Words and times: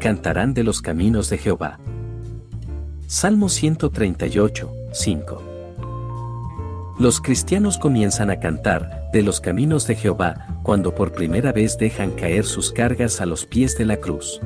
Cantarán 0.00 0.54
de 0.54 0.62
los 0.62 0.80
caminos 0.80 1.28
de 1.28 1.38
Jehová. 1.38 1.80
Salmo 3.08 3.48
138, 3.48 4.72
5. 4.92 5.42
Los 7.00 7.20
cristianos 7.20 7.78
comienzan 7.78 8.30
a 8.30 8.38
cantar 8.38 9.10
de 9.12 9.22
los 9.22 9.40
caminos 9.40 9.88
de 9.88 9.96
Jehová 9.96 10.60
cuando 10.62 10.94
por 10.94 11.10
primera 11.10 11.50
vez 11.50 11.78
dejan 11.78 12.12
caer 12.12 12.44
sus 12.44 12.70
cargas 12.70 13.20
a 13.20 13.26
los 13.26 13.44
pies 13.44 13.76
de 13.76 13.86
la 13.86 13.96
cruz. 13.96 14.40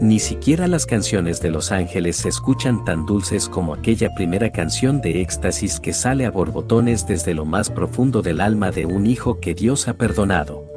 Ni 0.00 0.18
siquiera 0.18 0.66
las 0.66 0.86
canciones 0.86 1.42
de 1.42 1.50
los 1.50 1.70
ángeles 1.70 2.16
se 2.16 2.30
escuchan 2.30 2.86
tan 2.86 3.04
dulces 3.04 3.50
como 3.50 3.74
aquella 3.74 4.14
primera 4.14 4.50
canción 4.50 5.02
de 5.02 5.20
éxtasis 5.20 5.78
que 5.78 5.92
sale 5.92 6.24
a 6.24 6.30
borbotones 6.30 7.06
desde 7.06 7.34
lo 7.34 7.44
más 7.44 7.68
profundo 7.68 8.22
del 8.22 8.40
alma 8.40 8.70
de 8.70 8.86
un 8.86 9.06
hijo 9.06 9.40
que 9.40 9.54
Dios 9.54 9.88
ha 9.88 9.94
perdonado. 9.94 10.73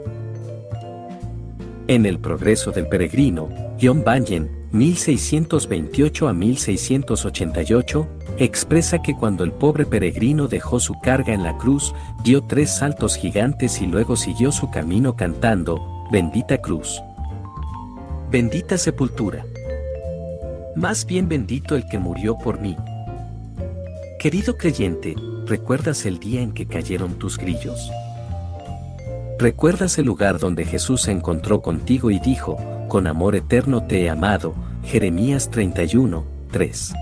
En 1.89 2.05
el 2.05 2.19
progreso 2.19 2.71
del 2.71 2.87
peregrino, 2.87 3.47
John 3.81 4.03
Bunyan, 4.03 4.49
1628 4.73 6.27
a 6.27 6.33
1688, 6.33 8.07
expresa 8.39 9.01
que 9.01 9.15
cuando 9.15 9.45
el 9.45 9.53
pobre 9.53 9.85
peregrino 9.85 10.49
dejó 10.49 10.81
su 10.81 10.99
carga 10.99 11.33
en 11.33 11.43
la 11.43 11.57
cruz, 11.57 11.95
dio 12.25 12.43
tres 12.43 12.75
saltos 12.75 13.15
gigantes 13.15 13.81
y 13.81 13.85
luego 13.85 14.17
siguió 14.17 14.51
su 14.51 14.69
camino 14.69 15.15
cantando, 15.15 15.79
Bendita 16.11 16.57
cruz. 16.57 17.01
Bendita 18.29 18.77
sepultura. 18.77 19.45
Más 20.75 21.05
bien 21.05 21.29
bendito 21.29 21.77
el 21.77 21.87
que 21.87 21.99
murió 21.99 22.37
por 22.37 22.59
mí. 22.59 22.75
Querido 24.19 24.57
creyente, 24.57 25.15
¿recuerdas 25.45 26.05
el 26.05 26.19
día 26.19 26.41
en 26.41 26.51
que 26.51 26.65
cayeron 26.65 27.17
tus 27.17 27.37
grillos? 27.37 27.89
¿Recuerdas 29.39 29.99
el 29.99 30.07
lugar 30.07 30.39
donde 30.39 30.65
Jesús 30.65 31.03
se 31.03 31.11
encontró 31.11 31.61
contigo 31.61 32.09
y 32.09 32.19
dijo, 32.19 32.57
con 32.87 33.05
amor 33.05 33.35
eterno 33.35 33.83
te 33.83 34.01
he 34.01 34.09
amado? 34.09 34.55
Jeremías 34.83 35.51
31, 35.51 36.25
3. 36.49 36.93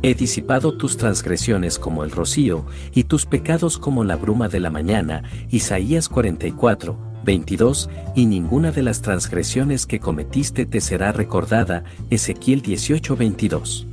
He 0.00 0.14
disipado 0.14 0.78
tus 0.78 0.96
transgresiones 0.96 1.78
como 1.78 2.04
el 2.04 2.10
rocío, 2.10 2.64
y 2.94 3.04
tus 3.04 3.26
pecados 3.26 3.76
como 3.76 4.02
la 4.02 4.16
bruma 4.16 4.48
de 4.48 4.60
la 4.60 4.70
mañana. 4.70 5.24
Isaías 5.50 6.08
44, 6.08 6.96
22, 7.22 7.90
y 8.14 8.24
ninguna 8.24 8.72
de 8.72 8.82
las 8.82 9.02
transgresiones 9.02 9.84
que 9.84 10.00
cometiste 10.00 10.64
te 10.64 10.80
será 10.80 11.12
recordada, 11.12 11.84
Ezequiel 12.08 12.62
18, 12.62 13.14
22. 13.14 13.86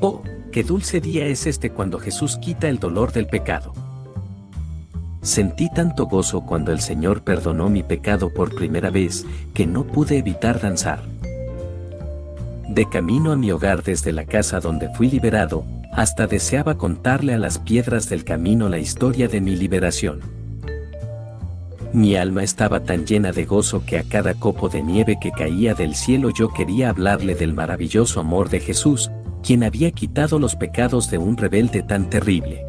Oh, 0.00 0.22
qué 0.50 0.64
dulce 0.64 1.02
día 1.02 1.26
es 1.26 1.46
este 1.46 1.68
cuando 1.68 1.98
Jesús 1.98 2.38
quita 2.38 2.70
el 2.70 2.78
dolor 2.78 3.12
del 3.12 3.26
pecado. 3.26 3.83
Sentí 5.24 5.70
tanto 5.70 6.04
gozo 6.04 6.42
cuando 6.42 6.70
el 6.70 6.80
Señor 6.80 7.22
perdonó 7.22 7.70
mi 7.70 7.82
pecado 7.82 8.28
por 8.28 8.54
primera 8.54 8.90
vez, 8.90 9.24
que 9.54 9.66
no 9.66 9.84
pude 9.84 10.18
evitar 10.18 10.60
danzar. 10.60 11.02
De 12.68 12.86
camino 12.90 13.32
a 13.32 13.36
mi 13.36 13.50
hogar 13.50 13.82
desde 13.82 14.12
la 14.12 14.26
casa 14.26 14.60
donde 14.60 14.90
fui 14.90 15.10
liberado, 15.10 15.64
hasta 15.94 16.26
deseaba 16.26 16.76
contarle 16.76 17.32
a 17.32 17.38
las 17.38 17.58
piedras 17.58 18.10
del 18.10 18.24
camino 18.24 18.68
la 18.68 18.76
historia 18.76 19.26
de 19.26 19.40
mi 19.40 19.56
liberación. 19.56 20.20
Mi 21.94 22.16
alma 22.16 22.42
estaba 22.42 22.80
tan 22.80 23.06
llena 23.06 23.32
de 23.32 23.46
gozo 23.46 23.82
que 23.86 23.96
a 23.96 24.02
cada 24.02 24.34
copo 24.34 24.68
de 24.68 24.82
nieve 24.82 25.16
que 25.18 25.30
caía 25.30 25.72
del 25.72 25.94
cielo 25.94 26.28
yo 26.36 26.52
quería 26.52 26.90
hablarle 26.90 27.34
del 27.34 27.54
maravilloso 27.54 28.20
amor 28.20 28.50
de 28.50 28.60
Jesús, 28.60 29.10
quien 29.42 29.64
había 29.64 29.90
quitado 29.90 30.38
los 30.38 30.54
pecados 30.54 31.10
de 31.10 31.16
un 31.16 31.38
rebelde 31.38 31.82
tan 31.82 32.10
terrible. 32.10 32.62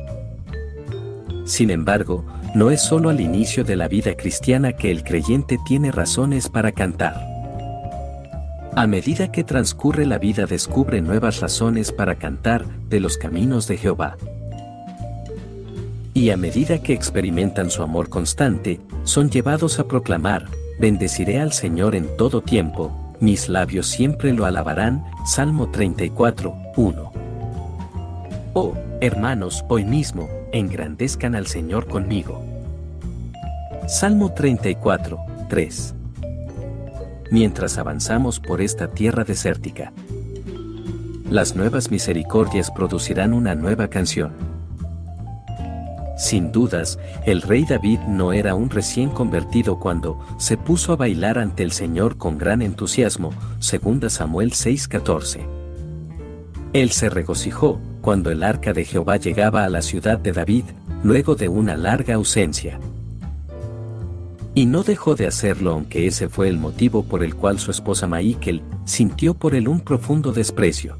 Sin 1.45 1.69
embargo, 1.69 2.25
no 2.55 2.71
es 2.71 2.81
solo 2.81 3.09
al 3.09 3.19
inicio 3.19 3.63
de 3.63 3.75
la 3.75 3.87
vida 3.87 4.15
cristiana 4.15 4.73
que 4.73 4.89
el 4.89 5.03
creyente 5.03 5.59
tiene 5.65 5.91
razones 5.91 6.49
para 6.49 6.71
cantar. 6.71 7.21
A 8.75 8.87
medida 8.87 9.31
que 9.31 9.43
transcurre 9.43 10.05
la 10.05 10.17
vida 10.17 10.45
descubre 10.45 11.01
nuevas 11.01 11.41
razones 11.41 11.91
para 11.91 12.15
cantar 12.15 12.65
de 12.89 12.99
los 12.99 13.17
caminos 13.17 13.67
de 13.67 13.77
Jehová 13.77 14.17
y 16.15 16.29
a 16.29 16.37
medida 16.37 16.81
que 16.81 16.93
experimentan 16.93 17.69
su 17.69 17.83
amor 17.83 18.07
constante, 18.07 18.79
son 19.03 19.29
llevados 19.29 19.79
a 19.79 19.87
proclamar, 19.87 20.45
bendeciré 20.79 21.41
al 21.41 21.51
Señor 21.51 21.93
en 21.93 22.07
todo 22.15 22.41
tiempo, 22.41 23.13
mis 23.19 23.49
labios 23.49 23.87
siempre 23.87 24.31
lo 24.31 24.45
alabarán, 24.45 25.03
Salmo 25.25 25.69
34, 25.69 26.55
1. 26.77 27.11
Oh, 28.53 28.73
hermanos, 29.01 29.65
hoy 29.67 29.83
mismo, 29.83 30.29
engrandezcan 30.51 31.35
al 31.35 31.47
Señor 31.47 31.87
conmigo. 31.87 32.43
Salmo 33.87 34.33
34, 34.33 35.19
3. 35.49 35.95
Mientras 37.31 37.77
avanzamos 37.77 38.39
por 38.39 38.61
esta 38.61 38.87
tierra 38.87 39.23
desértica, 39.23 39.93
las 41.29 41.55
nuevas 41.55 41.91
misericordias 41.91 42.71
producirán 42.71 43.33
una 43.33 43.55
nueva 43.55 43.87
canción. 43.87 44.33
Sin 46.17 46.51
dudas, 46.51 46.97
el 47.25 47.41
rey 47.41 47.65
David 47.65 47.99
no 48.07 48.31
era 48.31 48.55
un 48.55 48.69
recién 48.69 49.09
convertido 49.09 49.79
cuando 49.79 50.19
se 50.37 50.55
puso 50.55 50.93
a 50.93 50.95
bailar 50.95 51.37
ante 51.37 51.63
el 51.63 51.71
Señor 51.71 52.17
con 52.17 52.37
gran 52.37 52.61
entusiasmo, 52.61 53.33
2 53.59 54.11
Samuel 54.11 54.51
6:14. 54.51 55.64
Él 56.75 56.91
se 56.91 57.09
regocijó 57.09 57.79
cuando 58.01 58.31
el 58.31 58.43
arca 58.43 58.73
de 58.73 58.83
Jehová 58.83 59.15
llegaba 59.15 59.63
a 59.63 59.69
la 59.69 59.81
ciudad 59.81 60.19
de 60.19 60.33
David, 60.33 60.65
luego 61.05 61.35
de 61.35 61.47
una 61.47 61.77
larga 61.77 62.15
ausencia. 62.15 62.81
Y 64.53 64.65
no 64.65 64.83
dejó 64.83 65.15
de 65.15 65.25
hacerlo 65.25 65.71
aunque 65.71 66.05
ese 66.05 66.27
fue 66.27 66.49
el 66.49 66.57
motivo 66.57 67.05
por 67.05 67.23
el 67.23 67.33
cual 67.33 67.59
su 67.59 67.71
esposa 67.71 68.07
Maikel 68.07 68.61
sintió 68.83 69.35
por 69.35 69.55
él 69.55 69.69
un 69.69 69.79
profundo 69.79 70.33
desprecio. 70.33 70.97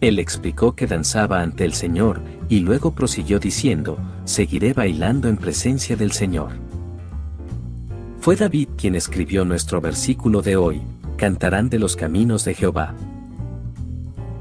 Él 0.00 0.18
explicó 0.18 0.74
que 0.74 0.86
danzaba 0.86 1.42
ante 1.42 1.66
el 1.66 1.74
Señor, 1.74 2.22
y 2.48 2.60
luego 2.60 2.94
prosiguió 2.94 3.38
diciendo, 3.38 3.98
seguiré 4.24 4.72
bailando 4.72 5.28
en 5.28 5.36
presencia 5.36 5.94
del 5.94 6.12
Señor. 6.12 6.52
Fue 8.20 8.34
David 8.34 8.68
quien 8.78 8.94
escribió 8.94 9.44
nuestro 9.44 9.82
versículo 9.82 10.40
de 10.40 10.56
hoy, 10.56 10.80
cantarán 11.18 11.68
de 11.68 11.78
los 11.78 11.96
caminos 11.96 12.46
de 12.46 12.54
Jehová. 12.54 12.94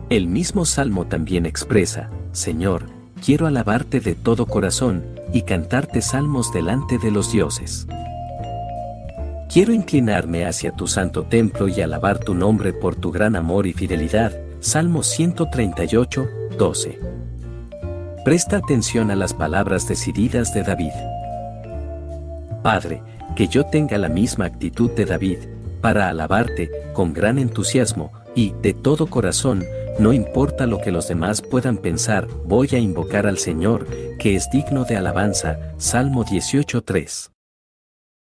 El 0.09 0.27
mismo 0.27 0.65
salmo 0.65 1.07
también 1.07 1.47
expresa, 1.47 2.11
Señor, 2.31 2.85
quiero 3.25 3.47
alabarte 3.47 3.99
de 3.99 4.13
todo 4.13 4.45
corazón, 4.45 5.03
y 5.33 5.41
cantarte 5.41 6.03
salmos 6.03 6.53
delante 6.53 6.99
de 6.99 7.09
los 7.09 7.31
dioses. 7.31 7.87
Quiero 9.51 9.73
inclinarme 9.73 10.45
hacia 10.45 10.71
tu 10.71 10.87
santo 10.87 11.23
templo 11.23 11.67
y 11.67 11.81
alabar 11.81 12.19
tu 12.19 12.35
nombre 12.35 12.71
por 12.71 12.95
tu 12.95 13.11
gran 13.11 13.35
amor 13.35 13.65
y 13.65 13.73
fidelidad, 13.73 14.31
Salmo 14.59 15.01
138, 15.01 16.27
12. 16.55 16.99
Presta 18.23 18.57
atención 18.57 19.09
a 19.09 19.15
las 19.15 19.33
palabras 19.33 19.87
decididas 19.87 20.53
de 20.53 20.61
David. 20.61 20.93
Padre, 22.61 23.01
que 23.35 23.47
yo 23.47 23.65
tenga 23.65 23.97
la 23.97 24.09
misma 24.09 24.45
actitud 24.45 24.91
de 24.91 25.05
David, 25.05 25.39
para 25.81 26.09
alabarte, 26.09 26.69
con 26.93 27.11
gran 27.11 27.39
entusiasmo, 27.39 28.11
y, 28.35 28.53
de 28.61 28.73
todo 28.73 29.07
corazón, 29.07 29.63
no 29.99 30.13
importa 30.13 30.65
lo 30.65 30.79
que 30.79 30.91
los 30.91 31.07
demás 31.07 31.41
puedan 31.41 31.77
pensar, 31.77 32.27
voy 32.45 32.69
a 32.73 32.79
invocar 32.79 33.27
al 33.27 33.37
Señor, 33.37 33.87
que 34.17 34.35
es 34.35 34.49
digno 34.49 34.83
de 34.83 34.97
alabanza. 34.97 35.59
Salmo 35.77 36.25
18.3. 36.25 37.34